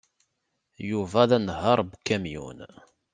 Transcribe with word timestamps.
Yuba 0.89 1.21
d 1.29 1.31
anehhaṛ 1.37 1.79
n 1.83 1.89
ukamyun. 1.95 2.59